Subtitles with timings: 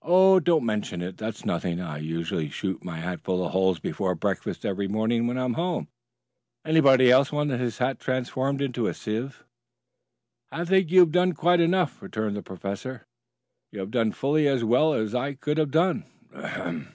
[0.00, 1.18] "Oh, don't mention it.
[1.18, 1.78] That's nothing.
[1.78, 5.88] I usually shoot my hat full of holes before breakfast every morning when I'm home.
[6.64, 9.44] Anybody else want his hat transformed into a sieve?"
[10.50, 13.04] "I think you have done quite enough," returned the professor.
[13.72, 16.06] "You have done fully as well as I could have done.
[16.34, 16.94] Ahem!"